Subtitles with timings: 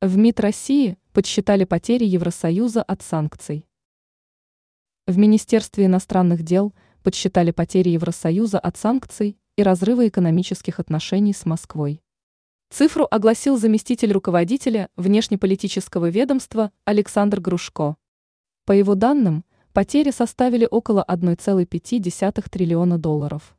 [0.00, 3.66] В МИД России подсчитали потери Евросоюза от санкций.
[5.08, 12.00] В Министерстве иностранных дел подсчитали потери Евросоюза от санкций и разрыва экономических отношений с Москвой.
[12.70, 17.96] Цифру огласил заместитель руководителя внешнеполитического ведомства Александр Грушко.
[18.66, 23.56] По его данным, потери составили около 1,5 триллиона долларов.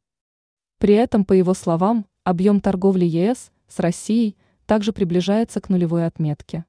[0.77, 4.37] При этом, по его словам, объем торговли ЕС с Россией–
[4.70, 6.63] также приближается к нулевой отметке.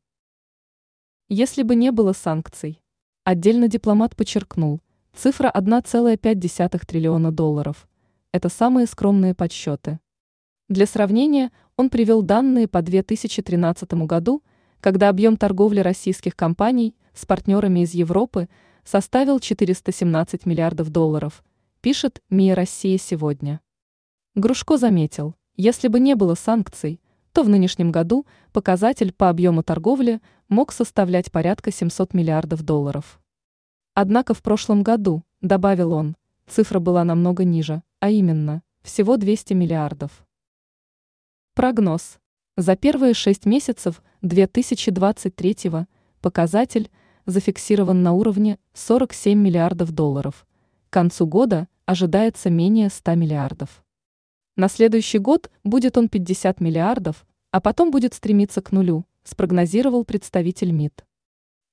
[1.29, 2.81] Если бы не было санкций,
[3.25, 4.81] отдельно дипломат подчеркнул,
[5.15, 7.87] цифра 1,5 триллиона долларов–
[8.33, 10.01] это самые скромные подсчеты.
[10.71, 14.43] Для сравнения, он привел данные по 2013 году,
[14.81, 18.49] когда объем торговли российских компаний с партнерами из Европы
[18.83, 21.45] составил 417 миллиардов долларов,
[21.83, 23.61] пишет МИА Россия сегодня.
[24.35, 26.99] Грушко заметил, если бы не было санкций–
[27.33, 33.21] то в нынешнем году показатель по объему торговли мог составлять порядка 700 миллиардов долларов.
[33.95, 40.27] Однако в прошлом году, добавил он, цифра была намного ниже, а именно, всего 200 миллиардов.
[41.55, 42.19] Прогноз.
[42.57, 45.87] За первые шесть месяцев 2023
[46.21, 46.91] показатель
[47.27, 50.47] зафиксирован на уровне 47 миллиардов долларов.
[50.89, 53.85] К концу года ожидается менее 100 миллиардов.
[54.61, 60.71] На следующий год будет он 50 миллиардов, а потом будет стремиться к нулю, спрогнозировал представитель
[60.71, 61.07] МИД.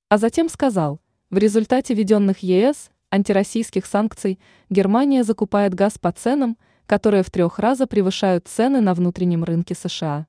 [0.08, 7.22] А затем сказал, в результате введенных ЕС антироссийских санкций Германия закупает газ по ценам, которые
[7.22, 10.26] в трех раза превышают цены на внутреннем рынке США.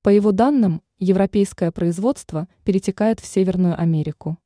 [0.00, 4.38] По его данным, европейское производство перетекает в Северную Америку.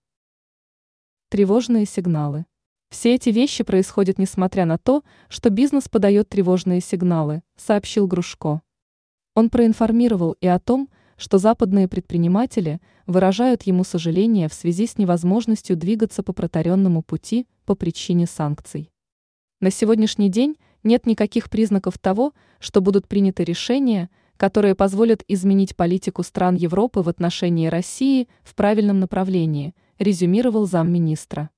[1.29, 2.47] Тревожные сигналы.
[2.91, 8.63] Все эти вещи происходят несмотря на то, что бизнес подает тревожные сигналы, сообщил Грушко.
[9.35, 15.77] Он проинформировал и о том, что западные предприниматели выражают ему сожаление в связи с невозможностью
[15.77, 18.91] двигаться по протаренному пути по причине санкций.
[19.61, 26.23] На сегодняшний день нет никаких признаков того, что будут приняты решения, которые позволят изменить политику
[26.23, 31.51] стран Европы в отношении России в правильном направлении, резюмировал замминистра.